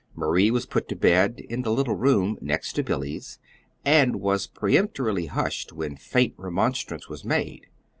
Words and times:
Marie 0.15 0.49
was 0.49 0.65
put 0.65 0.89
to 0.89 0.95
bed 0.95 1.41
in 1.47 1.61
the 1.61 1.71
little 1.71 1.93
room 1.93 2.35
next 2.41 2.73
to 2.73 2.81
Billy's, 2.81 3.37
and 3.85 4.15
was 4.19 4.47
peremptorily 4.47 5.27
hushed 5.27 5.73
when 5.73 5.95
faint 5.95 6.33
remonstrance 6.37 7.07
was 7.07 7.23
made. 7.23 7.67